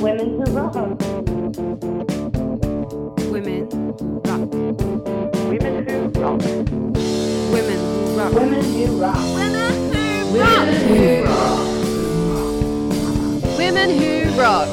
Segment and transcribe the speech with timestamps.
[0.00, 0.74] Women who rock.
[3.30, 3.68] Women
[4.24, 4.50] rock.
[5.46, 6.40] Women who rock.
[7.52, 9.16] Women who rock.
[9.58, 9.90] Women
[10.88, 11.60] who rock.
[13.58, 14.68] Women who rock.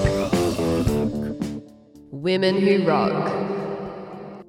[2.12, 4.46] Women who rock.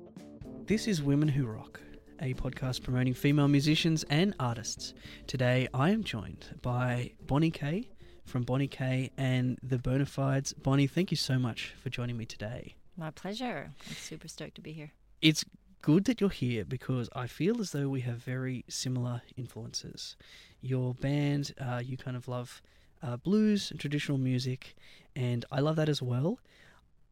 [0.67, 1.81] This is Women Who Rock,
[2.21, 4.95] a podcast promoting female musicians and artists.
[5.27, 7.89] Today I am joined by Bonnie Kay
[8.29, 10.53] from Bonnie Kay and the Bonafides.
[10.63, 12.75] Bonnie, thank you so much for joining me today.
[12.97, 13.73] My pleasure.
[13.89, 14.93] I'm super stoked to be here.
[15.23, 15.45] It's
[15.83, 20.17] good that you're here because I feel as though we have very similar influences.
[20.61, 22.61] Your band, uh, you kind of love
[23.03, 24.77] uh, blues and traditional music,
[25.17, 26.39] and I love that as well.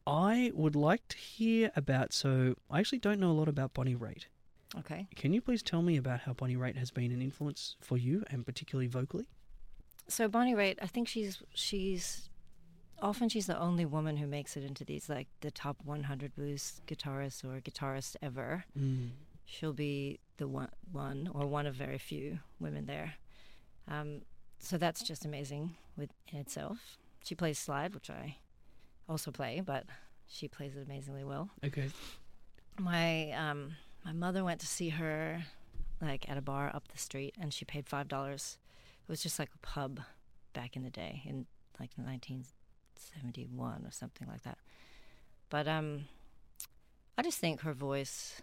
[0.07, 2.13] I would like to hear about.
[2.13, 4.27] So, I actually don't know a lot about Bonnie Raitt.
[4.79, 5.09] Okay.
[5.17, 8.25] Can you please tell me about how Bonnie Raitt has been an influence for you,
[8.29, 9.27] and particularly vocally?
[10.09, 12.29] So Bonnie Raitt, I think she's she's
[13.03, 16.81] often she's the only woman who makes it into these like the top 100 blues
[16.87, 18.65] guitarists or guitarists ever.
[18.79, 19.11] Mm.
[19.45, 23.15] She'll be the one, one or one of very few women there.
[23.89, 24.23] Um,
[24.59, 26.99] so that's just amazing with in itself.
[27.25, 28.37] She plays slide, which I
[29.09, 29.85] also play, but
[30.29, 31.51] she plays it amazingly well.
[31.65, 31.91] Okay.
[32.79, 35.45] My um, my mother went to see her
[36.01, 38.59] like at a bar up the street, and she paid five dollars.
[39.07, 40.01] It was just like a pub
[40.53, 41.47] back in the day, in
[41.79, 44.59] like 1971 or something like that.
[45.49, 46.07] But um,
[47.17, 48.43] I just think her voice.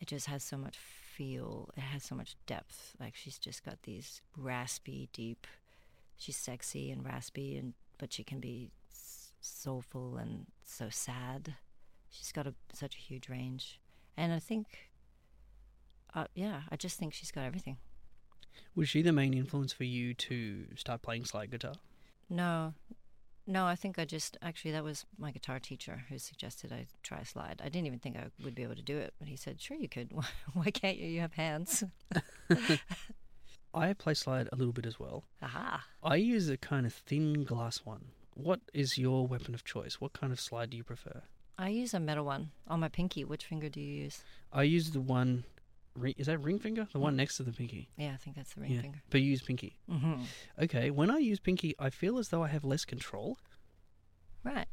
[0.00, 1.70] It just has so much feel.
[1.76, 2.96] It has so much depth.
[2.98, 5.46] Like she's just got these raspy, deep.
[6.16, 8.72] She's sexy and raspy, and but she can be
[9.40, 11.54] soulful and so sad.
[12.10, 13.78] She's got a, such a huge range,
[14.16, 14.90] and I think,
[16.14, 17.76] uh, yeah, I just think she's got everything.
[18.74, 21.74] Was she the main influence for you to start playing slide guitar?
[22.28, 22.74] No,
[23.46, 27.22] no, I think I just actually that was my guitar teacher who suggested I try
[27.24, 27.60] slide.
[27.64, 29.76] I didn't even think I would be able to do it, but he said, "Sure,
[29.76, 30.12] you could.
[30.52, 31.08] Why can't you?
[31.08, 31.82] You have hands."
[33.74, 35.24] I play slide a little bit as well.
[35.42, 35.84] Aha.
[36.02, 38.06] I use a kind of thin glass one.
[38.34, 40.00] What is your weapon of choice?
[40.00, 41.22] What kind of slide do you prefer?
[41.58, 43.24] I use a metal one on my pinky.
[43.24, 44.22] Which finger do you use?
[44.52, 45.44] I use the one.
[45.94, 46.86] Ri- Is that ring finger?
[46.92, 47.88] The one next to the pinky.
[47.96, 48.80] Yeah, I think that's the ring yeah.
[48.82, 48.98] finger.
[49.10, 49.76] But you use pinky.
[49.90, 50.22] Mm-hmm.
[50.62, 50.90] Okay.
[50.90, 53.38] When I use pinky, I feel as though I have less control.
[54.44, 54.66] Right.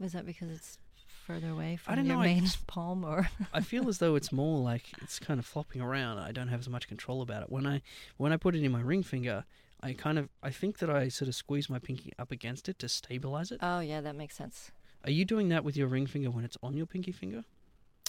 [0.00, 0.78] Was that because it's
[1.26, 4.32] further away from don't your know, I- main palm, or I feel as though it's
[4.42, 6.18] more like it's kind of flopping around.
[6.18, 7.50] I don't have as much control about it.
[7.50, 7.82] When I
[8.16, 9.44] when I put it in my ring finger,
[9.80, 12.78] I kind of I think that I sort of squeeze my pinky up against it
[12.80, 13.60] to stabilize it.
[13.62, 14.70] oh yeah, that makes sense.
[15.04, 17.44] Are you doing that with your ring finger when it's on your pinky finger?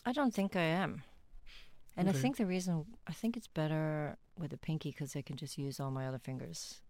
[0.06, 1.03] I don't think I am.
[1.98, 2.18] And Okay.
[2.18, 5.58] I think the reason I think it's better with a pinky because I can just
[5.58, 6.82] use all my other fingers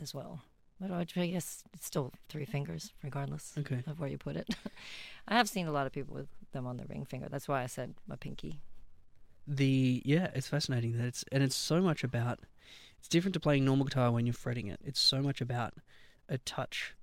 [0.00, 0.40] as well.
[0.80, 3.84] But I guess it's still three fingers, regardless Okay.
[3.86, 4.48] of where you put it.
[5.28, 7.28] I have seen a lot of people with them on the ring finger.
[7.28, 8.60] That's why I said my pinky.
[9.46, 12.40] The yeah, it's fascinating that it's and it's so much about
[12.98, 14.80] it's different to playing normal guitar when you're fretting it.
[14.84, 15.74] It's so much about
[16.28, 16.94] a touch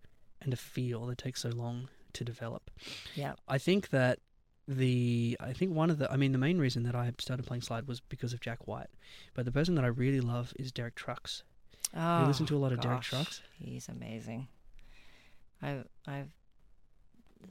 [0.41, 2.71] and a feel that takes so long to develop.
[3.15, 3.33] Yeah.
[3.47, 4.19] I think that
[4.69, 7.63] the I think one of the I mean the main reason that I started playing
[7.63, 8.89] slide was because of Jack White.
[9.33, 11.43] But the person that I really love is Derek Trucks.
[11.97, 13.41] Oh, listen to a lot of Derek oh, Trucks?
[13.57, 14.47] He's amazing.
[15.61, 16.29] I've I've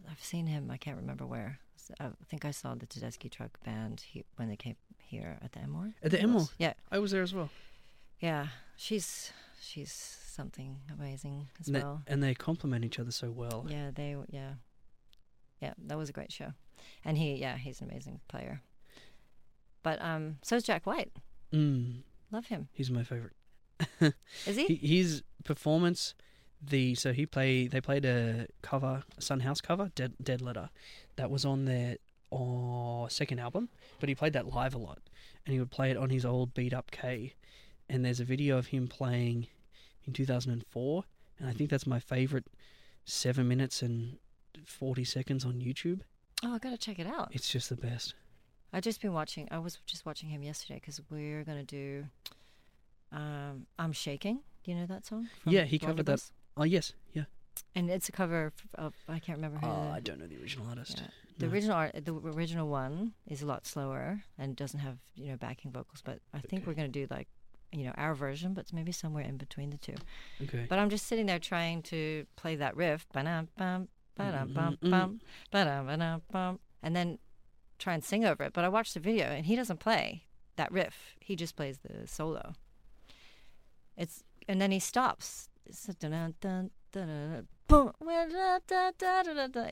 [0.08, 0.70] I've seen him.
[0.70, 1.58] I can't remember where.
[1.98, 5.60] I think I saw the Tedeschi Truck Band he, when they came here at the
[5.60, 5.94] Enmore.
[6.02, 6.42] At the I think it was.
[6.42, 6.48] Enmore?
[6.58, 7.50] Yeah, I was there as well.
[8.20, 8.48] yeah.
[8.76, 12.02] She's she's something amazing as And they, well.
[12.06, 13.66] and they complement each other so well.
[13.68, 14.52] Yeah, they yeah,
[15.60, 15.74] yeah.
[15.86, 16.52] That was a great show,
[17.04, 18.62] and he yeah he's an amazing player.
[19.82, 21.12] But um, so is Jack White.
[21.52, 22.68] Mm, Love him.
[22.72, 23.34] he's my favorite.
[24.46, 24.66] Is he?
[24.74, 26.14] He- his performance
[26.60, 30.70] the so he play they played a cover a Sun House cover Dead Death Letter
[31.16, 31.96] that was on their
[32.32, 33.68] oh, second album
[34.00, 34.98] but he played that live a lot
[35.46, 37.34] and he would play it on his old beat up Kay
[37.88, 39.46] and there's a video of him playing
[40.04, 41.04] in 2004
[41.38, 42.46] and I think that's my favorite
[43.04, 44.18] 7 minutes and
[44.66, 46.00] 40 seconds on YouTube
[46.44, 47.28] oh, I gotta check it out.
[47.32, 48.14] it's just the best
[48.72, 49.48] I just been watching.
[49.50, 52.04] I was just watching him yesterday because we're gonna do.
[53.10, 54.40] Um, I'm shaking.
[54.62, 55.28] Do you know that song?
[55.46, 56.22] Yeah, he covered that.
[56.56, 57.24] Oh yes yeah
[57.74, 59.66] and it's a cover of I can't remember who.
[59.66, 61.08] oh, the, I don't know the original artist yeah.
[61.38, 61.52] The No.
[61.52, 65.70] original art, the original one is a lot slower and doesn't have you know backing
[65.72, 66.02] vocals.
[66.04, 66.66] But I think Okay.
[66.66, 67.26] we're gonna do like
[67.72, 69.94] you know our version, but it's maybe somewhere in between the two.
[70.42, 75.18] okay But I'm just sitting there trying to play that riff, ba-dum, bum, Mm, mm,
[75.50, 75.88] ba-dum,
[76.30, 77.18] bum, and then
[77.78, 78.52] try and sing over it.
[78.52, 80.24] But I watched the video, and he doesn't play
[80.56, 81.14] that riff.
[81.20, 82.54] He just plays the solo.
[83.96, 85.48] It's and then he stops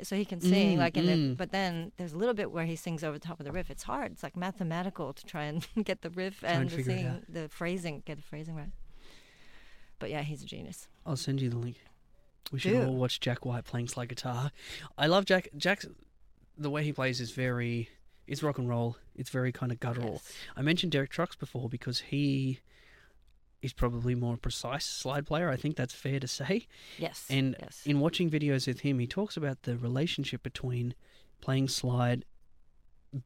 [0.06, 1.37] so he can sing Mm, like in the, mm.
[1.37, 3.70] but then there's a little bit where he sings over the top of the riff.
[3.70, 4.12] It's hard.
[4.12, 7.06] It's like mathematical to try and get the riff and and the figure it sing,
[7.06, 7.22] out.
[7.28, 8.70] the phrasing, get the phrasing right.
[9.99, 10.88] But yeah, he's a genius.
[11.06, 11.76] I'll send you the link.
[12.52, 12.84] We should Do.
[12.84, 14.50] all watch Jack White playing slide guitar.
[14.96, 15.48] I love Jack.
[15.56, 15.87] Jack's
[16.56, 17.88] the way he plays is very.
[18.26, 18.96] It's rock and roll.
[19.14, 20.14] It's very kind of guttural.
[20.14, 20.32] Yes.
[20.56, 22.60] I mentioned Derek Trucks before because he
[23.62, 25.48] is probably more precise slide player.
[25.48, 26.66] I think that's fair to say.
[26.98, 27.26] Yes.
[27.31, 27.82] And yes.
[27.87, 30.94] in watching videos with him, he talks about the relationship between
[31.40, 32.25] playing slide,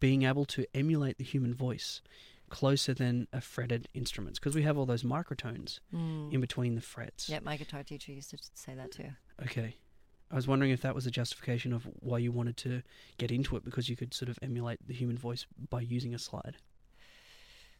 [0.00, 2.02] being able to emulate the human voice
[2.50, 6.32] closer than a fretted instruments because we have all those microtones Mm.
[6.32, 7.29] in between the frets.
[7.29, 9.11] Yeah, my guitar teacher used to say that too.
[9.43, 9.76] Okay.
[10.32, 12.82] I was wondering if that was a justification of why you wanted to
[13.19, 16.19] get into it because you could sort of emulate the human voice by using a
[16.19, 16.56] slide.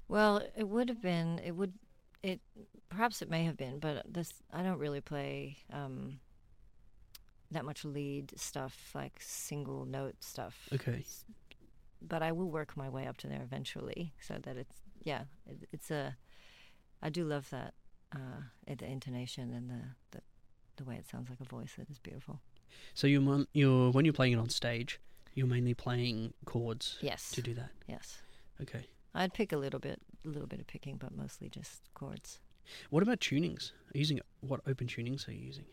[0.09, 1.39] Well, it would have been.
[1.45, 1.75] It would.
[2.23, 2.41] It
[2.89, 6.19] perhaps it may have been, but this I don't really play um,
[7.53, 10.69] that much lead stuff, like single note stuff.
[10.73, 11.05] Okay.
[12.03, 15.69] But I will work my way up to there eventually, so that it's yeah, it,
[15.73, 16.17] it's a.
[17.03, 17.75] I do love that
[18.15, 19.81] uh, the intonation and the,
[20.13, 20.21] the
[20.77, 21.75] the way it sounds like a voice.
[21.79, 22.41] It is beautiful.
[22.95, 25.01] So you mon- you're when you're playing it on stage,
[25.35, 27.31] you're mainly playing chords Yes.
[27.33, 27.71] to do that.
[27.87, 28.19] Yes.
[28.63, 28.87] Okay.
[29.15, 32.39] I'd pick a little bit, a little bit of picking, but mostly just chords.
[32.91, 33.73] What about tunings?
[33.73, 35.65] Are you using what open tunings are you using?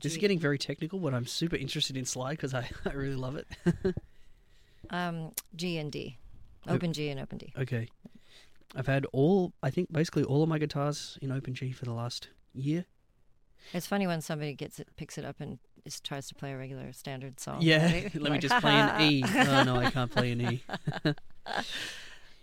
[0.00, 3.16] This is getting very technical, but I'm super interested in slide because I, I really
[3.16, 3.46] love it.
[4.90, 6.18] um, G and D,
[6.68, 7.52] open G and open D.
[7.58, 7.88] okay.
[8.74, 11.92] I've had all, I think basically all of my guitars in open G for the
[11.92, 12.84] last year.
[13.72, 16.58] It's funny when somebody gets it, picks it up, and just tries to play a
[16.58, 17.58] regular standard song.
[17.60, 18.14] Yeah, right?
[18.20, 19.24] let me just play an E.
[19.34, 20.62] Oh no, I can't play an E.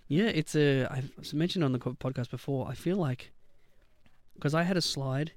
[0.07, 0.87] yeah, it's a.
[0.89, 2.67] I've mentioned on the podcast before.
[2.67, 3.31] I feel like
[4.35, 5.33] because I had a slide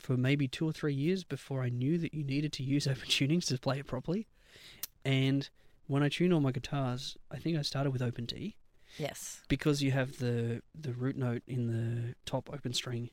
[0.00, 3.06] for maybe two or three years before I knew that you needed to use open
[3.08, 4.26] tunings to play it properly,
[5.04, 5.48] and
[5.90, 8.56] when I tune all my guitars, I think I started with open D
[8.96, 9.40] Yes.
[9.48, 13.10] because you have the the root note in the top open string.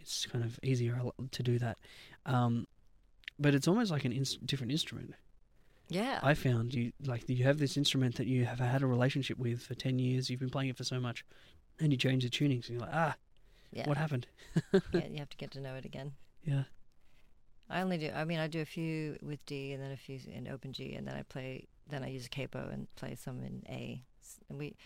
[0.00, 1.00] It's kind of easier
[1.30, 1.78] to do that,
[2.26, 2.66] um,
[3.38, 5.14] but it's almost like an ins- different instrument.
[5.88, 6.20] Yeah.
[6.22, 9.62] I found you like you have this instrument that you have had a relationship with
[9.62, 10.28] for ten years.
[10.28, 11.24] You've been playing it for so much,
[11.80, 13.16] and you change the tunings, and you're like, ah,
[13.72, 13.88] yeah.
[13.88, 14.26] what happened?
[14.92, 15.06] yeah.
[15.10, 16.12] You have to get to know it again.
[16.44, 16.64] Yeah,
[17.70, 18.10] I only do.
[18.14, 20.94] I mean, I do a few with D, and then a few in open G,
[20.94, 21.66] and then I play.
[21.88, 24.02] Then I use a capo and play some in A.
[24.48, 24.76] And we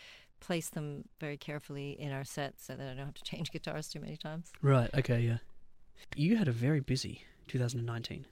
[0.40, 3.88] place them very carefully in our set so that I don't have to change guitars
[3.88, 4.50] too many times.
[4.62, 4.90] right.
[4.94, 5.38] Okay, yeah.
[6.16, 8.26] You had a very busy 2019.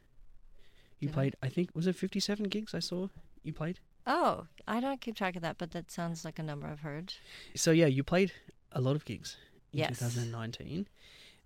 [1.00, 1.14] You Did I?
[1.14, 2.74] played, I think, was it 57 gigs?
[2.74, 3.08] I saw
[3.42, 3.78] you played.
[4.06, 7.12] Oh, I don't keep track of that, but that sounds like a number I've heard.
[7.54, 8.32] So yeah, you played
[8.72, 9.36] a lot of gigs
[9.72, 9.98] in Yes.
[9.98, 10.88] 2019.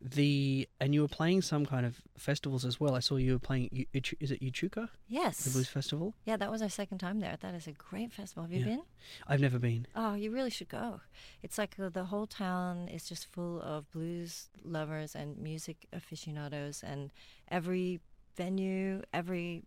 [0.05, 2.97] The and you were playing some kind of festivals as well.
[2.97, 3.87] I saw you were playing.
[3.93, 5.45] Is it Echuca, Yes.
[5.45, 6.15] the blues festival?
[6.25, 7.37] Yeah, that was our second time there.
[7.41, 8.43] That is a great festival.
[8.43, 8.65] Have you Yeah.
[8.65, 8.83] been?
[9.29, 9.87] I've never been.
[9.95, 11.01] Oh, you really should go.
[11.43, 16.83] It's like uh, the whole town is just full of blues lovers and music aficionados,
[16.83, 17.13] and
[17.49, 18.01] every
[18.37, 19.63] venue, every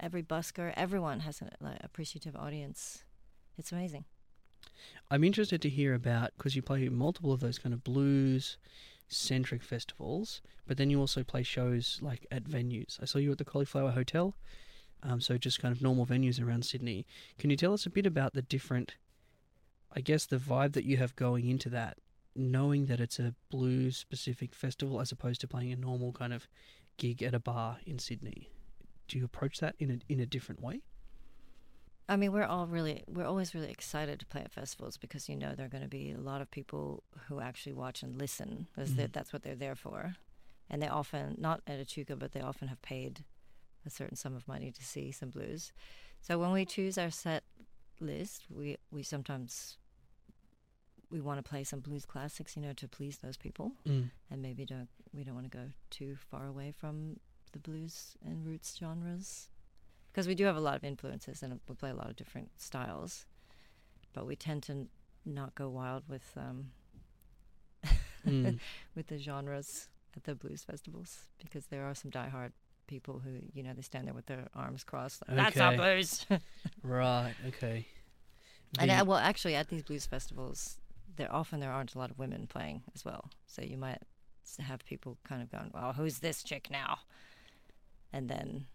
[0.00, 3.04] every busker, everyone has an like, appreciative audience.
[3.56, 4.04] It's amazing.
[5.10, 8.58] I'm interested to hear about because you play multiple of those kind of blues
[9.08, 13.00] centric festivals, but then you also play shows like at venues.
[13.00, 14.34] I saw you at the Cauliflower Hotel,
[15.02, 17.06] um, so just kind of normal venues around Sydney.
[17.38, 18.96] Can you tell us a bit about the different,
[19.94, 21.98] I guess, the vibe that you have going into that,
[22.34, 26.48] knowing that it's a blues specific festival as opposed to playing a normal kind of
[26.96, 28.50] gig at a bar in Sydney?
[29.08, 30.82] Do you approach that in a in a different way?
[32.08, 35.34] I mean, we're all really, we're always really excited to play at festivals because you
[35.36, 38.68] know there are going to be a lot of people who actually watch and listen.
[38.76, 38.96] That's, Mhm.
[38.96, 40.14] the- that's what they're there for.
[40.70, 43.24] And they often, not at Echuca, but they often have paid
[43.84, 45.72] a certain sum of money to see some blues.
[46.20, 47.44] So when we choose our set
[48.00, 49.78] list, we, we sometimes,
[51.10, 53.72] we want to play some blues classics, you know, to please those people.
[53.84, 54.10] Mm.
[54.30, 57.18] And maybe don't, we don't want to go too far away from
[57.52, 59.48] the blues and roots genres
[60.16, 62.48] because we do have a lot of influences and we play a lot of different
[62.56, 63.26] styles,
[64.14, 64.86] but we tend to
[65.26, 66.70] not go wild with um,
[68.26, 68.58] Mm.
[68.96, 72.50] with the genres at the blues festivals because there are some diehard
[72.88, 75.22] people who you know they stand there with their arms crossed.
[75.28, 76.26] Like, That's our blues.
[76.82, 77.34] Right.
[77.48, 77.86] Okay.
[78.78, 80.78] and uh, well, actually, at these blues festivals,
[81.16, 84.00] there often there aren't a lot of women playing as well, so you might
[84.58, 87.00] have people kind of going, "Well, who's this chick now?"
[88.14, 88.66] And then.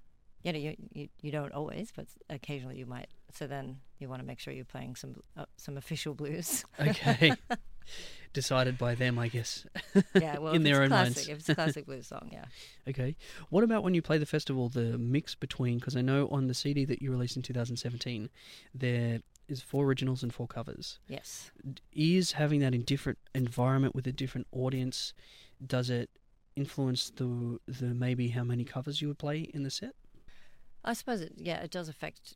[0.44, 3.08] You know, you, you you don't always, but occasionally you might.
[3.34, 6.66] So then you want to make sure you're playing some uh, some official blues.
[6.80, 7.34] Okay.
[8.34, 9.66] decided by them, I guess.
[10.14, 11.30] Yeah, well, In their it's own classic, minds.
[11.30, 12.46] if it's a classic blues song, yeah.
[12.88, 13.16] Okay.
[13.50, 16.54] What about when you play the festival, the mix between, because I know on the
[16.54, 18.30] CD that you released in 2017,
[18.74, 21.00] there is four originals and four covers.
[21.08, 21.52] Yes.
[21.92, 25.14] Is having that in different environment with a different audience,
[25.66, 26.10] does it
[26.56, 29.96] influence the the maybe how many covers you would play in the set?
[30.84, 32.36] I suppose it, yeah, it does affect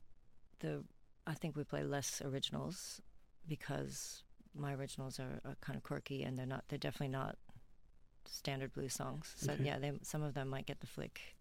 [0.60, 0.84] the.
[1.28, 3.02] I think we play less originals
[3.48, 4.24] because
[4.54, 6.64] my originals are, are kind of quirky and they're not.
[6.70, 7.38] They're definitely not
[8.26, 9.34] standard blues songs.
[9.38, 9.64] So Okay.
[9.64, 11.36] yeah, they, some of them might get the flick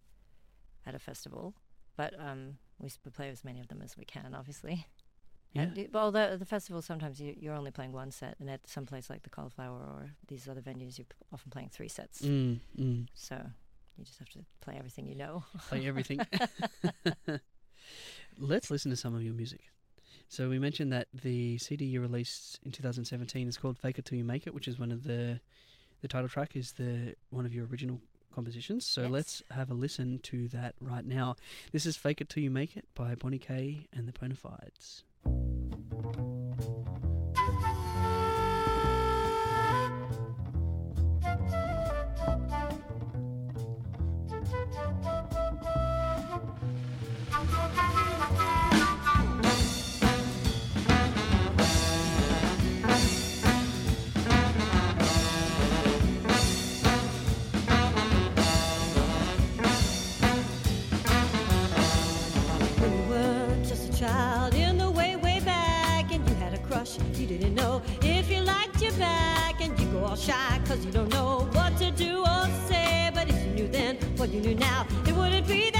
[0.85, 1.53] at a festival,
[1.95, 4.85] but um, we, we play as many of them as we can, obviously.
[5.53, 5.61] Yeah.
[5.63, 8.67] And it- well, the the festival sometimes you, you're only playing one set, and at
[8.67, 12.21] some place like the Cauliflower or these other venues, you're often playing three sets.
[12.21, 13.07] Mm, mm.
[13.13, 13.37] So
[13.97, 15.43] you just have to play everything you know.
[15.69, 16.19] Play everything.
[18.37, 19.61] Let's listen to some of your music.
[20.27, 24.17] So we mentioned that the CD you released in 2017 is called "Fake It Till
[24.17, 25.39] You Make It," which is one of the
[26.01, 28.01] the title track is the one of your original
[28.33, 28.85] compositions.
[28.85, 29.11] So Yes.
[29.11, 31.35] let's have a listen to that right now.
[31.71, 35.03] This is "Fake It Till You Make It" by Bonnie Kay and the Bonafides.
[67.19, 70.91] You didn't know if you liked you back, and you go all shy cause you
[70.91, 73.11] don't know what to do or say.
[73.13, 75.74] But if you knew then what you knew now, it wouldn't be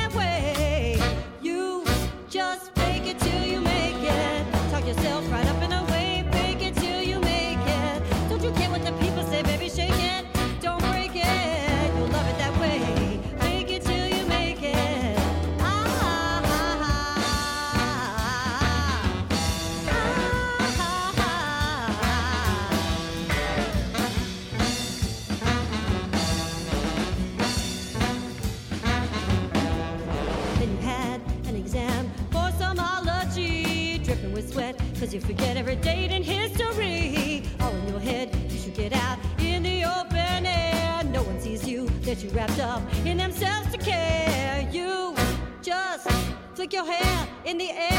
[47.46, 47.95] in the air,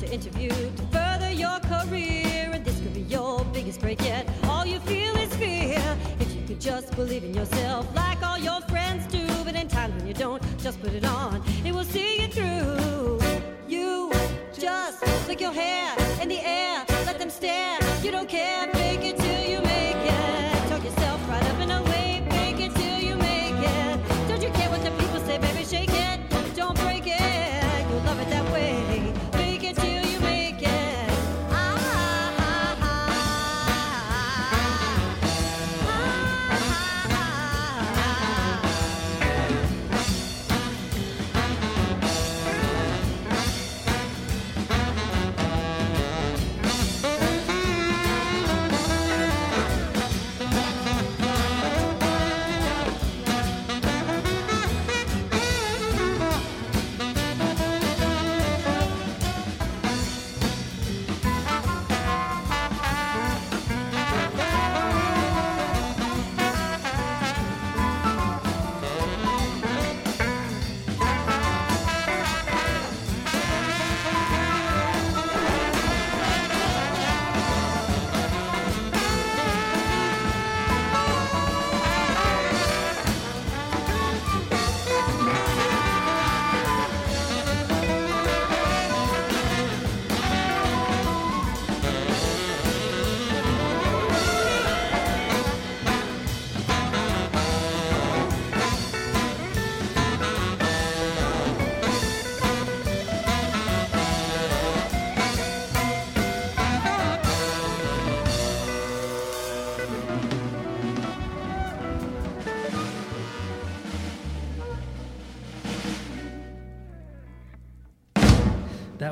[0.00, 4.26] to interview to further your career, and this could be your biggest break yet.
[4.44, 5.78] All you feel is fear.
[6.18, 9.94] If you could just believe in yourself, like all your friends do, but in times
[9.96, 11.42] when you don't, just put it on.
[11.66, 13.20] It will see you through.
[13.68, 14.10] You
[14.54, 17.78] just flick your hair in the air, let them stare.
[18.02, 18.68] You don't care,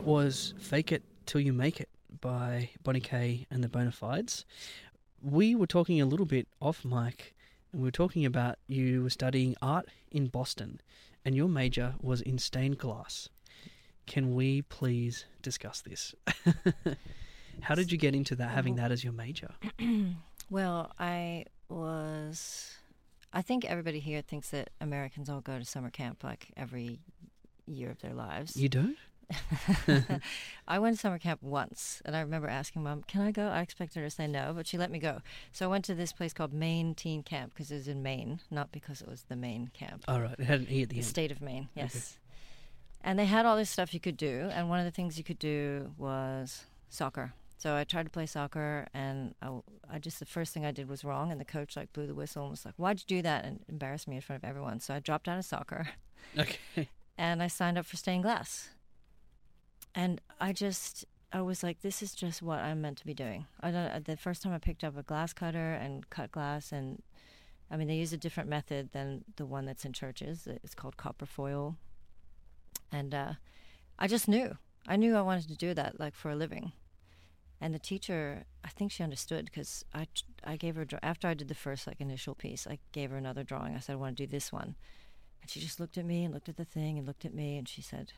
[0.09, 1.91] was Fake It Till You Make It
[2.23, 4.47] by Bonnie Kay and the Bonafides.
[5.21, 7.35] We were talking a little bit off mic,
[7.71, 10.81] and we were talking about you were studying art in Boston,
[11.27, 13.29] and your major was in stained glass.
[14.07, 16.15] Can we please discuss this?
[17.61, 19.50] How did you get into that, having that as your major?
[20.50, 22.75] Well, I was.
[23.35, 27.00] I think everybody here thinks that Americans all go to summer camp like every
[27.67, 28.57] year of their lives.
[28.57, 28.97] You don't?
[30.68, 33.61] I went to summer camp once, and I remember asking mom, "Can I go?" I
[33.61, 35.20] expected her to say no, but she let me go.
[35.52, 38.40] So I went to this place called Maine Teen Camp because it was in Maine,
[38.50, 40.04] not because it was the Maine camp.
[40.08, 41.06] All right, it had an E at the The end.
[41.06, 42.18] state of Maine, yes.
[43.02, 45.25] And they had all this stuff you could do, and one of the things you
[45.25, 47.32] could do was soccer.
[47.56, 49.35] So I tried to play soccer, and
[49.90, 52.14] I just the first thing I did was wrong, and the coach like blew the
[52.14, 54.80] whistle and was like, "Why'd you do that?" and embarrassed me in front of everyone.
[54.80, 55.88] So I dropped out of soccer,
[56.38, 56.88] Okay.
[57.18, 58.70] and I signed up for stained glass.
[59.99, 63.47] And I just I was like, this is just what I'm meant to be doing.
[63.61, 67.02] I don't, the first time I picked up a glass cutter and cut glass, and
[67.69, 70.47] I mean they use a different method than the one that's in churches.
[70.47, 71.75] It's called copper foil,
[72.93, 73.33] and uh,
[73.99, 76.71] I just knew I knew I wanted to do that like for a living.
[77.61, 80.07] And the teacher, I think she understood because I,
[80.45, 83.43] I gave her after I did the first like initial piece, I gave her another
[83.43, 83.75] drawing.
[83.75, 84.76] I said I want to do this one,
[85.43, 87.58] and she just looked at me and looked at the thing and looked at me
[87.58, 88.13] and she said,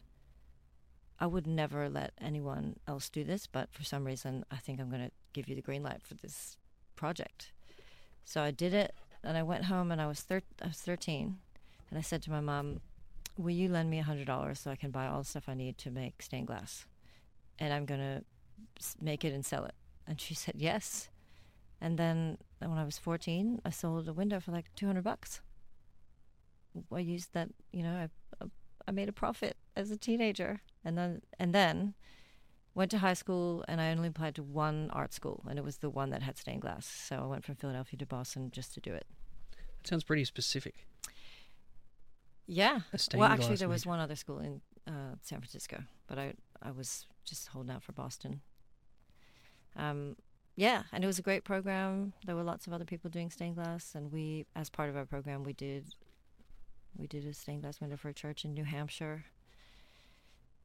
[1.20, 4.88] I would never let anyone else do this, but for some reason, I think I'm
[4.88, 6.56] going to give you the green light for this
[6.96, 7.52] project.
[8.24, 11.38] So I did it, and I went home, and I was thir- I was 13,
[11.90, 12.80] and I said to my mom,
[13.36, 15.54] "Will you lend me a hundred dollars so I can buy all the stuff I
[15.54, 16.86] need to make stained glass,
[17.58, 18.24] and I'm going to
[19.00, 19.74] make it and sell it?"
[20.06, 21.10] And she said yes.
[21.82, 25.40] And then when I was 14, I sold a window for like 200 bucks.
[26.92, 28.08] I used that, you know,
[28.42, 28.46] I,
[28.86, 31.94] I made a profit as a teenager, and then and then
[32.74, 35.78] went to high school, and I only applied to one art school, and it was
[35.78, 36.86] the one that had stained glass.
[36.86, 39.06] So I went from Philadelphia to Boston just to do it.
[39.82, 40.86] That sounds pretty specific.
[42.46, 42.80] Yeah.
[43.14, 47.06] Well, actually, there was one other school in uh, San Francisco, but I I was
[47.24, 48.40] just holding out for Boston.
[49.76, 50.16] Um,
[50.56, 52.12] yeah, and it was a great program.
[52.26, 55.06] There were lots of other people doing stained glass, and we, as part of our
[55.06, 55.94] program, we did
[56.96, 59.24] we did a stained glass window for a church in New Hampshire,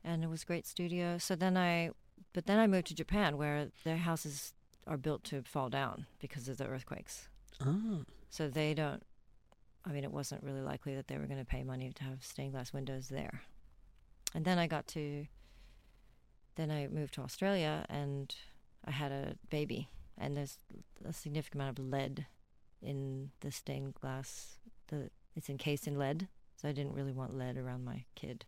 [0.06, 1.18] and it was a great studio.
[1.18, 1.90] So then I,
[2.34, 4.54] but then I moved to Japan, where their houses
[4.88, 7.28] are built to fall down because of the earthquakes.
[7.60, 9.02] Ah, So they don't.
[9.88, 12.24] I mean, it wasn't really likely that they were going to pay money to have
[12.24, 13.42] stained glass windows there.
[14.34, 15.26] And then I got to.
[16.56, 18.34] Then I moved to Australia and
[18.86, 20.58] I had a baby, and there's
[21.04, 22.28] a significant amount of lead
[22.82, 24.60] in the stained glass.
[24.88, 28.46] The it's encased in lead, so I didn't really want lead around my kid.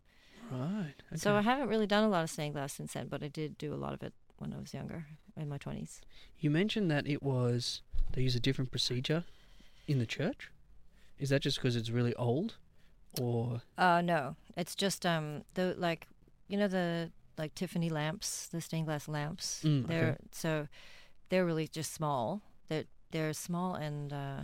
[0.50, 0.94] Right.
[1.12, 1.16] Okay.
[1.16, 3.58] So I haven't really done a lot of stained glass since then, but I did
[3.58, 5.06] do a lot of it when I was younger,
[5.36, 6.00] in my twenties.
[6.38, 7.82] you mentioned that it was
[8.12, 9.24] they use a different procedure
[9.86, 10.50] in the church.
[11.18, 12.54] Is that just because it's really old,
[13.20, 14.36] or Uh no.
[14.56, 16.06] It's just um the like
[16.48, 19.62] you know the like Tiffany lamps, the stained glass lamps.
[19.64, 19.92] Mm, okay.
[19.94, 20.68] they're so
[21.28, 22.40] they're really just small.
[22.68, 24.42] They're they're small and uh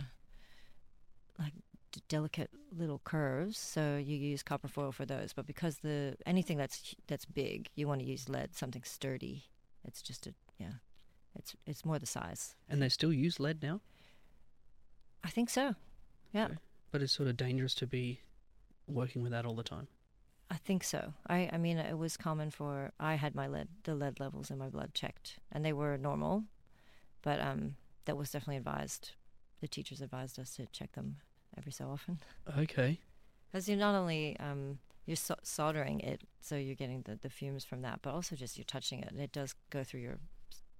[1.39, 1.53] like
[1.95, 3.57] d- delicate little curves.
[3.57, 5.33] So you use copper foil for those.
[5.33, 9.45] But because the anything that's that's big, you want to use lead, something sturdy.
[9.83, 10.73] It's just a yeah.
[11.35, 12.55] It's it's more the size.
[12.69, 13.81] and they still use lead now?
[15.23, 15.75] I think so.
[16.31, 16.45] Yeah.
[16.45, 16.57] Okay.
[16.91, 18.21] But it's sort of dangerous to be
[18.87, 19.87] working with that all the time.
[20.49, 21.13] I think so.
[21.27, 24.57] I, I mean, it was common for I had my lead the lead levels in
[24.57, 26.43] my blood checked, and they were normal,
[27.23, 29.11] but um, that was definitely advised.
[29.61, 31.17] The teachers advised us to check them
[31.57, 32.19] every so often,
[32.57, 32.99] Okay.
[33.51, 37.63] because you're not only um, you're so- soldering it, so you're getting the, the fumes
[37.65, 40.17] from that, but also just you're touching it, and it does go through your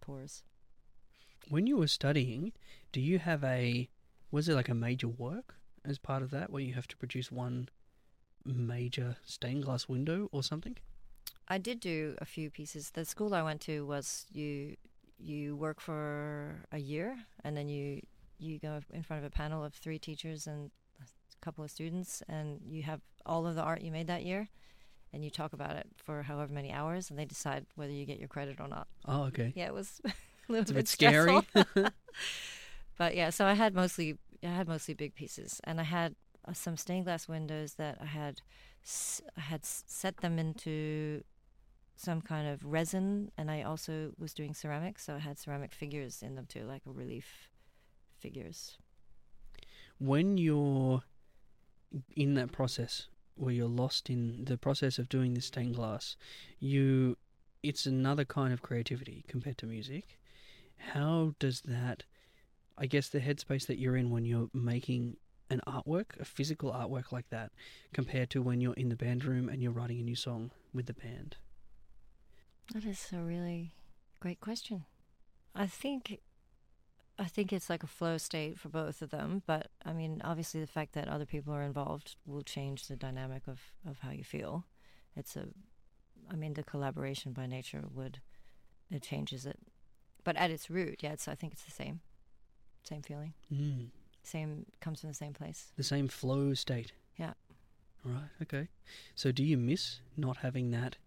[0.02, 0.44] pores.
[1.50, 2.54] When you were studying,
[2.92, 3.90] do you have a
[4.32, 7.32] was it like a major work as part of that where you have to produce
[7.32, 7.70] one
[8.44, 10.78] major stained glass window or something?
[11.48, 12.90] I did do a few pieces.
[12.92, 14.76] The school I went to was you
[15.18, 18.02] you work for a year and then you
[18.40, 20.72] you go in front of a panel of three teachers and
[21.02, 21.06] a
[21.46, 24.50] couple of students and you have all of the art you made that year
[25.14, 28.20] and you talk about it for however many hours and they decide whether you get
[28.20, 28.88] your credit or not.
[29.08, 29.52] Oh, okay.
[29.56, 30.12] Yeah, it was a
[30.52, 31.42] little It's bit, bit scary.
[32.98, 36.16] but yeah, so I had mostly I had mostly big pieces, and I had
[36.48, 38.42] uh, some stained glass windows that I had
[38.84, 41.24] s- I had s- set them into
[41.96, 46.22] some kind of resin, and I also was doing ceramics, so I had ceramic figures
[46.22, 47.50] in them too, like a relief
[48.26, 48.78] figures.
[50.00, 51.04] when you're
[52.16, 56.16] in that process where you're lost in the process of doing this stained glass,
[56.60, 57.18] you
[57.64, 60.20] it's another kind of creativity compared to music.
[60.78, 62.04] How does that,
[62.78, 65.18] I guess, the headspace that you're in when you're making
[65.50, 67.52] an artwork, a physical artwork like that,
[67.94, 70.86] compared to when you're in the band room and you're writing a new song with
[70.86, 71.38] the band?
[72.74, 73.74] That is a really
[74.20, 74.86] great question.
[75.56, 76.20] I think
[77.18, 80.60] I think it's like a flow state for both of them, but I mean, obviously
[80.60, 84.24] the fact that other people are involved will change the dynamic of of how you
[84.24, 84.66] feel.
[85.16, 85.48] It's a
[86.30, 88.20] I mean, the collaboration by nature would
[88.92, 89.60] it changes it.
[90.24, 92.02] But at its root, yeah, it's I think it's the same.
[92.84, 93.34] Same feeling.
[93.54, 93.88] Mm.
[94.24, 95.72] Same comes from the same place.
[95.78, 96.92] The same flow state.
[97.18, 97.34] Yeah.
[98.04, 98.68] Right, okay.
[99.16, 100.98] So do you miss not having that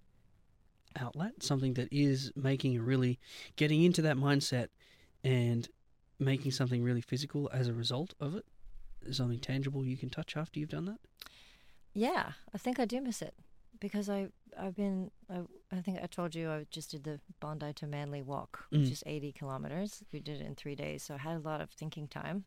[0.98, 1.42] outlet?
[1.42, 3.18] Something that is making you really
[3.56, 4.68] getting into that mindset
[5.22, 5.68] and
[6.18, 8.44] making something really physical as a result of it?
[9.12, 10.98] Something tangible you can touch after you've done that?
[11.94, 13.34] Yeah, I think I do miss it
[13.80, 14.28] because I
[14.58, 15.40] I've been I,
[15.72, 18.92] I think I told you I just did the Bondi to Manly walk, which Mm.
[18.92, 20.02] is 80 kilometers.
[20.12, 22.44] We did it in three days, so I had a lot of thinking time,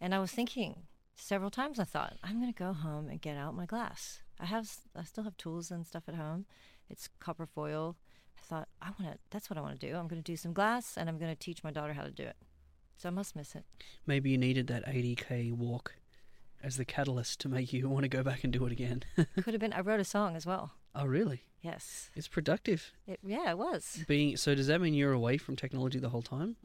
[0.00, 0.84] and I was thinking
[1.16, 1.78] several times.
[1.78, 4.22] I thought I'm gonna go home and get out my glass.
[4.38, 6.46] I have I still have tools and stuff at home.
[6.88, 7.96] It's copper foil.
[8.38, 9.18] I thought I want to.
[9.30, 9.94] That's what I want to do.
[9.96, 12.36] I'm gonna do some glass, and I'm gonna teach my daughter how to do it.
[13.00, 13.64] So I must miss it.
[14.06, 15.94] Maybe you needed that 80k walk
[16.62, 19.02] as the catalyst to make you want to go back and do it again.
[19.16, 19.72] Could have been.
[19.72, 20.72] I wrote a song as well.
[20.94, 21.44] oh, really?
[21.62, 22.10] Yes.
[22.14, 22.92] It's productive.
[23.06, 24.04] It, yeah, it was.
[24.06, 26.56] Being so, does that mean you're away from technology the whole time,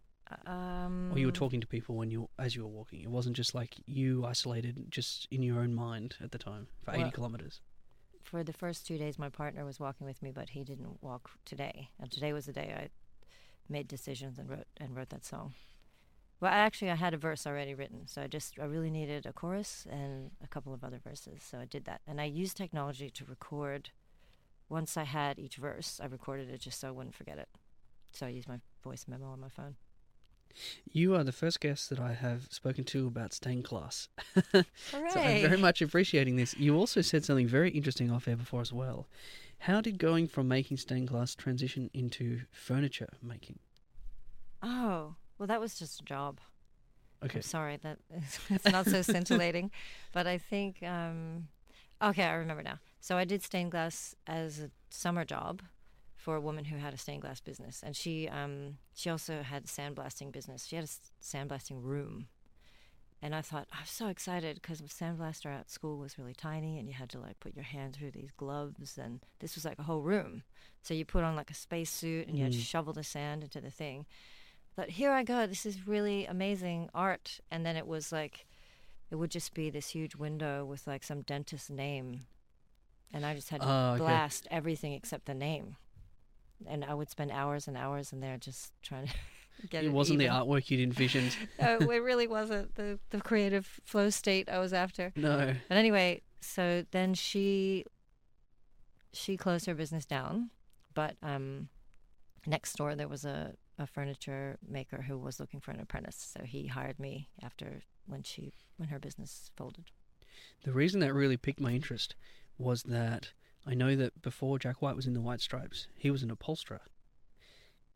[0.46, 3.02] Um, or you were talking to people when you as you were walking?
[3.02, 6.94] It wasn't just like you isolated, just in your own mind at the time for
[6.96, 7.62] 80 kilometers.
[8.24, 11.30] for the first two days my partner was walking with me but he didn't walk
[11.46, 12.90] today and today was the day i
[13.70, 15.54] made decisions and wrote and wrote that song
[16.40, 19.34] well actually i had a verse already written so i just i really needed a
[19.34, 23.10] chorus and a couple of other verses so i did that and i used technology
[23.10, 23.90] to record
[24.70, 27.50] once i had each verse i recorded it just so i wouldn't forget it
[28.12, 29.76] so i used my voice memo on my phone
[30.92, 34.08] You are the first guest that I have spoken to about stained glass.
[35.12, 36.56] So I'm very much appreciating this.
[36.56, 39.08] You also said something very interesting off air before as well.
[39.60, 43.60] How did going from making stained glass transition into furniture making?
[44.64, 46.40] oh well that was just a job
[47.24, 47.38] Okay.
[47.40, 47.98] I'm sorry that
[48.50, 49.72] it's not so scintillating,
[50.14, 51.48] but I think um,
[52.04, 52.80] okay, I remember now.
[53.00, 55.62] So I did stained glass as a summer job
[56.16, 59.64] for a woman who had a stained glass business, and she um, she also had
[59.64, 60.66] a sandblasting business.
[60.68, 60.90] She had a
[61.24, 62.28] sandblasting room,
[63.22, 66.88] and I thought I was so excited because sandblaster at school was really tiny, and
[66.88, 69.84] you had to like put your hand through these gloves, and this was like a
[69.84, 70.44] whole room.
[70.84, 72.66] So you put on like a space suit, and you had to Mm.
[72.66, 74.06] shovel the sand into the thing
[74.76, 75.48] but here I go.
[75.48, 77.40] This is really amazing art.
[77.50, 78.46] And then it was like,
[79.10, 82.22] it would just be this huge window with like some dentist's name.
[83.14, 84.00] And I just had to okay.
[84.00, 85.78] blast everything except the name.
[86.68, 89.14] And I would spend hours and hours in there just trying to
[89.70, 89.88] get it.
[89.88, 91.36] It wasn't the artwork you'd envisioned.
[91.62, 95.14] No, it really wasn't the, the creative flow state I was after.
[95.16, 95.54] no.
[95.70, 97.86] But anyway, so then she
[99.14, 100.50] she closed her business down,
[100.94, 101.70] but um,
[102.48, 106.44] next door there was a, a furniture maker who was looking for an apprentice, so
[106.44, 109.86] he hired me after when she when her business folded.
[110.64, 112.16] The reason that really piqued my interest
[112.58, 113.32] was that
[113.66, 116.82] I know that before Jack White was in the White Stripes, he was an upholsterer.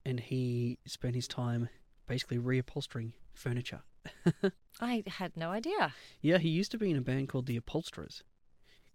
[0.05, 1.69] And he spent his time
[2.07, 3.81] basically reupholstering furniture.
[4.81, 5.93] I had no idea.
[6.21, 8.23] Yeah, he used to be in a band called the Upholsterers.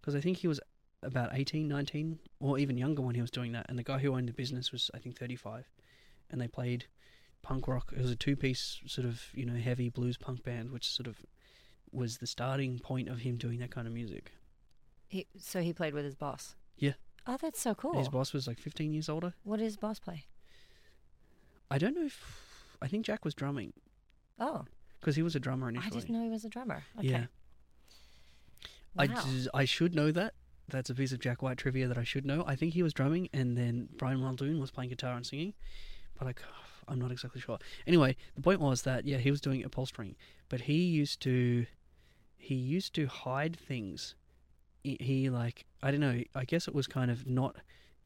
[0.00, 0.60] Because I think he was
[1.04, 3.66] about 18, 19, or even younger when he was doing that.
[3.68, 5.68] And the guy who owned the business was, I think, 35.
[6.30, 6.86] And they played
[7.42, 7.92] punk rock.
[7.96, 11.06] It was a two piece, sort of, you know, heavy blues punk band, which sort
[11.06, 11.18] of
[11.92, 14.32] was the starting point of him doing that kind of music.
[15.06, 16.56] He so he played with his boss.
[16.76, 16.94] Yeah.
[17.26, 17.92] Oh, that's so cool.
[17.92, 19.34] And his boss was like 15 years older.
[19.44, 20.24] what did his boss play?
[21.70, 22.40] I don't know if.
[22.82, 23.72] I think Jack was drumming.
[24.38, 24.64] Oh,
[25.00, 25.96] Because he was a drummer initially.
[25.96, 26.82] I didn't know he was a drummer.
[26.98, 27.08] Okay.
[27.08, 27.26] Yeah.
[28.98, 29.22] I, Wow.
[29.24, 30.34] d- I should know that.
[30.68, 32.44] That's a piece of Jack White trivia that I should know.
[32.46, 35.54] I think he was drumming, and then Brian Muldoon was playing guitar and singing,
[36.18, 36.34] but
[36.88, 37.58] I'm not exactly sure.
[37.86, 40.16] Anyway, the point was that yeah, he was doing upholstering,
[40.48, 41.66] but he used to,
[42.36, 44.14] he used to hide things.
[44.82, 46.22] He, he like I don't know.
[46.34, 47.56] I guess it was kind of not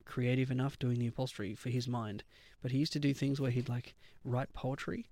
[0.05, 2.25] creative enough doing the upholstery for his mind,
[2.63, 3.95] but he used to do things where he'd like
[4.25, 5.09] write poetry,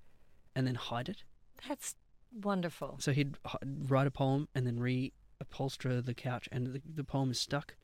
[0.55, 1.23] and then hide it.
[1.69, 1.97] That's
[2.43, 2.97] wonderful.
[3.01, 3.57] So he'd h-
[3.89, 4.79] write a poem and then
[5.43, 7.75] reupholster the couch, and the, the poem is stuck,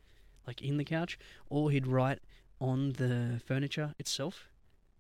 [0.47, 2.21] like in the couch, or he'd write
[2.61, 4.49] on the furniture itself,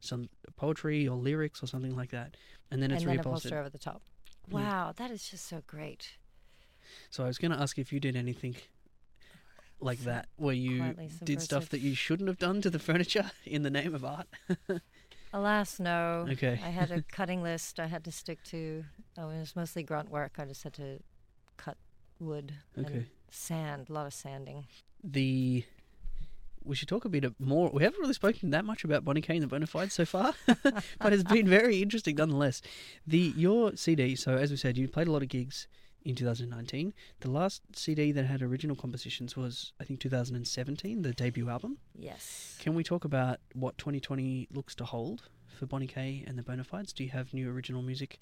[0.01, 2.37] some poetry or lyrics or something like that,
[2.71, 3.53] and then it's and then reupholstered.
[3.53, 4.03] upholster over the top.
[4.49, 4.55] Yeah.
[4.57, 6.17] Wow, that is just so great.
[7.11, 8.57] So I was going to ask if you did anything
[9.81, 13.63] like that, where you did stuff that you shouldn't have done to the furniture in
[13.63, 14.27] the name of art?
[15.33, 16.27] Alas, no.
[16.31, 16.61] Okay.
[16.63, 18.85] I had a cutting list I had to stick to.
[19.17, 20.33] Oh, it was mostly grunt work.
[20.39, 21.01] I just had to
[22.23, 22.95] wood Okay.
[22.95, 24.67] and sand, a lot of sanding.
[25.05, 25.65] the
[26.65, 27.71] we should talk a bit more.
[27.75, 30.33] We haven't really spoken that much about Bonnie Kay and the Bonafide so far,
[30.63, 32.63] but it's been very interesting nonetheless.
[33.05, 34.15] The your CD.
[34.15, 35.67] So as we said, you played a lot of gigs
[36.05, 36.95] in 2019.
[37.19, 41.79] The last CD that had original compositions was I think 2017, the debut album.
[41.99, 42.57] Yes.
[42.61, 45.23] Can we talk about what 2020 looks to hold
[45.59, 46.93] for Bonnie Kay and the Bonafides?
[46.95, 48.19] Do you have new original music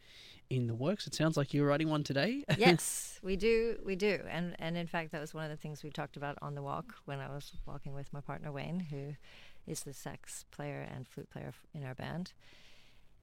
[0.48, 1.06] in the works?
[1.06, 2.44] It sounds like you're writing one today.
[2.58, 3.78] yes, we do.
[3.84, 4.20] We do.
[4.28, 6.62] And and in fact, that was one of the things we talked about on the
[6.62, 9.14] walk when I was walking with my partner Wayne, who
[9.66, 12.32] is the sax player and flute player in our band.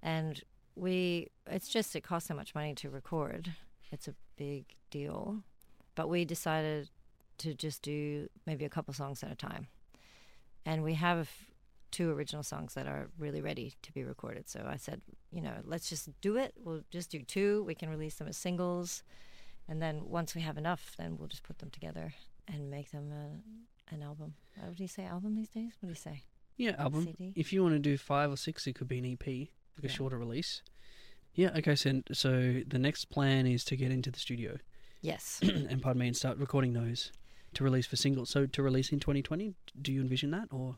[0.02, 0.42] And
[0.76, 3.54] we, it's just it costs so much money to record.
[3.92, 5.44] It's a big deal,
[5.96, 6.90] but we decided
[7.40, 9.68] to just do maybe a couple songs at a time.
[10.66, 11.30] And we have
[11.92, 14.50] two original songs that are really ready to be recorded.
[14.50, 16.54] So I said, you know, let's just do it.
[16.58, 17.64] We'll just do two.
[17.64, 19.04] We can release them as singles.
[19.68, 22.14] And then once we have enough, then we'll just put them together
[22.48, 24.36] and make them a, an album.
[24.60, 25.74] What do you say, album these days?
[25.80, 26.24] What do you say?
[26.56, 27.06] Yeah, album.
[27.06, 27.34] CD?
[27.36, 29.90] If you want to do five or six, it could be an EP, like a
[29.90, 30.62] shorter release.
[31.34, 31.52] Yeah.
[31.58, 31.76] Okay.
[31.76, 34.58] So, so the next plan is to get into the studio
[35.02, 35.40] Yes.
[35.42, 37.12] and pardon me, and start recording those
[37.54, 38.30] to release for singles.
[38.30, 40.78] So to release in 2020, do you envision that or?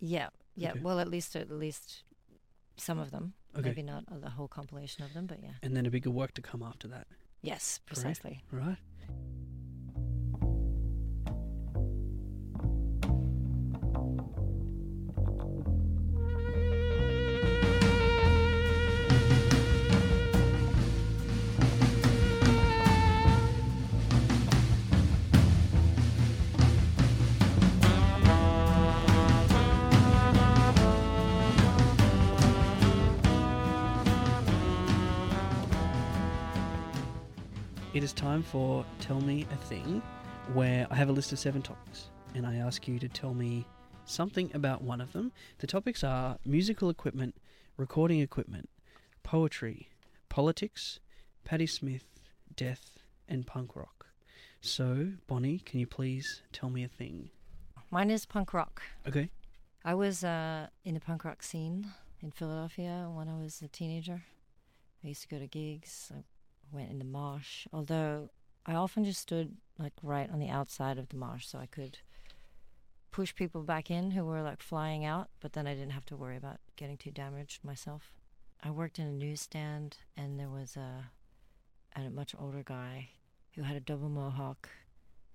[0.00, 0.28] yeah.
[0.58, 0.72] Yeah.
[0.72, 0.80] Okay.
[0.80, 2.02] Well, at least at least
[2.76, 3.32] some of them.
[3.56, 3.68] Okay.
[3.70, 5.54] Maybe not the whole compilation of them, but yeah.
[5.62, 7.06] And then a bigger work to come after that,
[7.42, 8.42] Yes, precisely.
[8.52, 8.76] right?
[37.98, 40.00] It is time for Tell Me a Thing,
[40.52, 43.66] where I have a list of seven topics, and I ask you to tell me
[44.04, 45.32] something about one of them.
[45.58, 47.34] The topics are musical equipment,
[47.76, 48.68] recording equipment,
[49.24, 49.88] poetry,
[50.28, 51.00] politics,
[51.42, 52.04] Patti Smith,
[52.54, 54.06] death, and punk rock.
[54.60, 57.30] So, Bonnie, can you please tell me a thing?
[57.90, 58.80] Mine is punk rock.
[59.08, 59.28] Okay.
[59.84, 61.88] I was uh, in the punk rock scene
[62.22, 64.22] in Philadelphia when I was a teenager.
[65.02, 66.12] I used to go to gigs.
[66.16, 66.22] I
[66.72, 68.30] went in the mosh, although
[68.66, 71.98] I often just stood like right on the outside of the mosh so I could
[73.10, 76.16] push people back in who were like flying out, but then I didn't have to
[76.16, 78.12] worry about getting too damaged myself.
[78.62, 81.10] I worked in a newsstand and there was a,
[81.96, 83.10] a much older guy
[83.54, 84.68] who had a double mohawk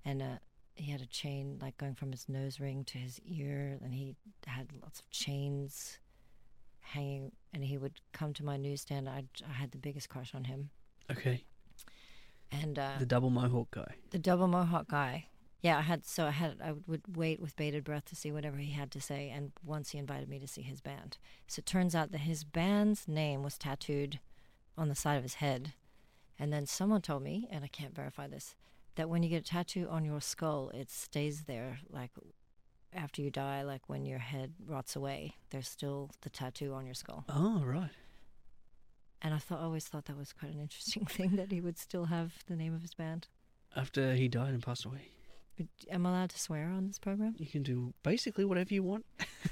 [0.05, 0.39] and a
[0.75, 4.15] he had a chain like going from his nose ring to his ear and he
[4.47, 5.99] had lots of chains
[6.79, 10.45] hanging and he would come to my newsstand i, I had the biggest crush on
[10.45, 10.71] him
[11.11, 11.43] Okay.
[12.51, 13.95] and uh, The double mohawk guy.
[14.11, 15.27] the double mohawk guy
[15.61, 18.57] yeah i had so i had i would wait with bated breath to see whatever
[18.57, 21.65] he had to say and once he invited me to see his band so it
[21.65, 24.19] turns out that his band's name was tattooed
[24.77, 25.73] on the side of his head
[26.39, 28.55] and then someone told me and i can't verify this
[28.95, 32.11] that when you get a tattoo on your skull it stays there like
[32.93, 36.93] after you die like when your head rots away there's still the tattoo on your
[36.93, 37.89] skull Oh, right.
[39.23, 42.05] And i thought always thought that was quite an interesting thing that he would still
[42.05, 43.27] have the name of his band
[43.75, 45.07] After he died and passed away.
[45.57, 48.83] but am i allowed to swear on this program You can do basically whatever you
[48.83, 49.05] want.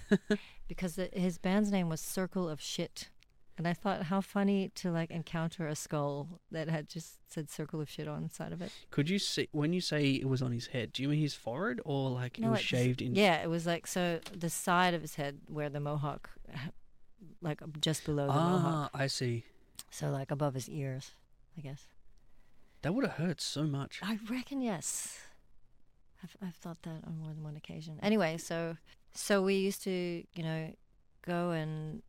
[0.67, 3.09] because the, his band's name was Circle of Shit.
[3.57, 7.81] And I thought how funny to like encounter a skull that had just said Circle
[7.81, 8.71] of Shit on the side of it.
[8.89, 10.93] Could you see when you say it was on his head?
[10.93, 13.13] Do you mean his forehead or like it was it's- shaved in?
[13.15, 16.29] Yeah, it was like so the side of his head where the mohawk,
[17.41, 19.43] like just below the Ah, mohawk, I see.
[19.91, 21.11] So like above his ears,
[21.57, 21.85] I guess.
[22.81, 23.99] That would have hurt so much.
[24.01, 25.19] I reckon yes.
[26.23, 27.99] I've I've thought that on more than one occasion.
[28.01, 28.77] Anyway, so
[29.13, 30.73] so we used to you know
[31.21, 32.01] go and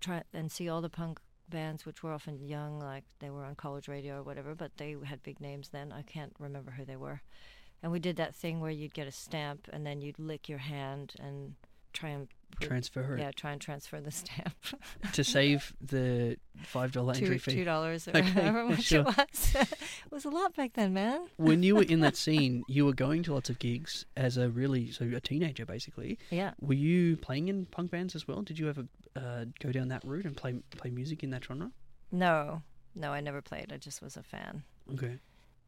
[0.00, 3.54] try and see all the punk bands, which were often young, like they were on
[3.54, 5.92] college radio or whatever, but they had big names then.
[5.92, 7.20] I can't remember who they were.
[7.82, 10.58] And we did that thing where you'd get a stamp and then you'd lick your
[10.58, 11.54] hand and
[11.92, 14.54] try and put, Transfer it yeah, try and transfer the stamp.
[15.12, 17.52] to save the five dollar entry fee.
[17.52, 19.00] two dollars or Okay, however much sure.
[19.00, 19.54] it was.
[19.54, 21.26] it was a lot back then, man.
[21.36, 24.48] when you were in that scene, you were going to lots of gigs as a
[24.50, 26.18] really so a teenager basically.
[26.30, 26.52] Yeah.
[26.60, 28.42] Were you playing in punk bands as well?
[28.42, 28.84] Did you ever
[29.16, 31.70] uh, go down that route and play play music in that genre?
[32.12, 32.62] No,
[32.94, 33.72] no, I never played.
[33.72, 34.64] I just was a fan.
[34.92, 35.18] Okay.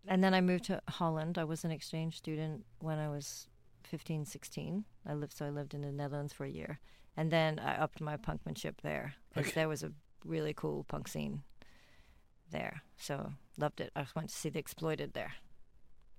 [0.08, 1.38] And then I moved to Holland.
[1.38, 3.46] I was an exchange student when I was
[3.86, 4.84] 15, 16.
[5.06, 6.78] I lived so I lived in the Netherlands for a year,
[7.16, 9.60] and then I upped my punkmanship there because Okay.
[9.60, 9.92] there was a
[10.24, 11.42] really cool punk scene
[12.50, 12.82] there.
[12.96, 13.90] So loved it.
[13.96, 15.32] I just went to see the Exploited there.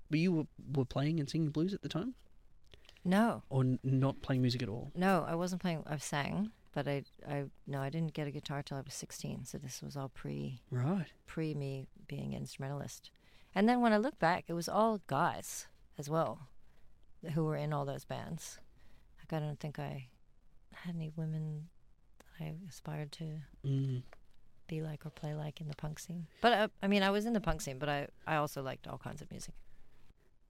[0.10, 0.44] But you were,
[0.76, 2.14] were playing and singing blues at the time,
[3.06, 4.92] No, or n- not playing music at all?
[4.96, 5.84] no, I wasn't playing.
[5.88, 9.46] I sang, but I, I no, I didn't get a guitar till I was 16.
[9.46, 11.08] So this was all pre Right.
[11.26, 13.10] pre me being an instrumentalist.
[13.56, 16.48] And then when I look back, it was all guys as well
[17.34, 18.60] who were in all those bands.
[19.20, 20.08] Like I don't think I
[20.74, 21.70] had any women
[22.20, 23.26] that I aspired to
[23.66, 24.04] mm.
[24.68, 26.28] be like or play like in the punk scene.
[26.42, 28.88] But I, I mean, I was in the punk scene, but I, I also liked
[28.88, 29.54] all kinds of music.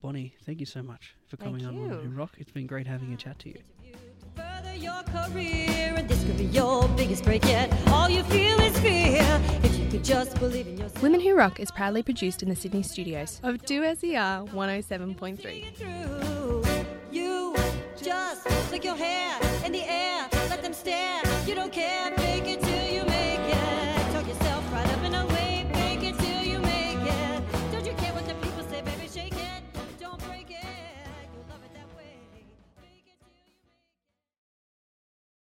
[0.01, 2.31] Bonnie, thank you so much for coming on Women Who Rock.
[2.37, 3.59] It's been great having a chat to you.
[11.01, 14.17] Women Who Rock is proudly produced in the Sydney studios of Do As oh You
[14.17, 16.32] Are 107.3
[18.73, 19.32] click your hair.